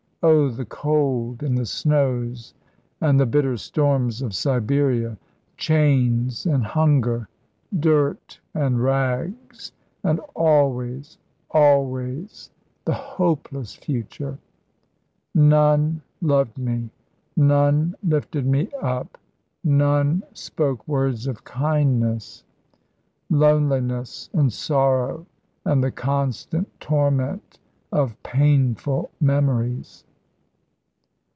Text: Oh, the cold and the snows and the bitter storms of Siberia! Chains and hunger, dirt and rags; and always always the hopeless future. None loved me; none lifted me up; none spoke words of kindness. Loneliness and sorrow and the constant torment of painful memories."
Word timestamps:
Oh, 0.23 0.49
the 0.49 0.65
cold 0.65 1.41
and 1.41 1.57
the 1.57 1.65
snows 1.65 2.53
and 3.01 3.19
the 3.19 3.25
bitter 3.25 3.57
storms 3.57 4.21
of 4.21 4.35
Siberia! 4.35 5.17
Chains 5.57 6.45
and 6.45 6.63
hunger, 6.63 7.27
dirt 7.79 8.39
and 8.53 8.83
rags; 8.83 9.71
and 10.03 10.19
always 10.35 11.17
always 11.49 12.51
the 12.85 12.93
hopeless 12.93 13.73
future. 13.73 14.37
None 15.33 16.03
loved 16.21 16.55
me; 16.59 16.91
none 17.35 17.95
lifted 18.03 18.45
me 18.45 18.69
up; 18.79 19.17
none 19.63 20.21
spoke 20.33 20.87
words 20.87 21.25
of 21.25 21.43
kindness. 21.43 22.43
Loneliness 23.31 24.29
and 24.33 24.53
sorrow 24.53 25.25
and 25.65 25.83
the 25.83 25.89
constant 25.91 26.79
torment 26.79 27.57
of 27.91 28.21
painful 28.21 29.09
memories." 29.19 30.03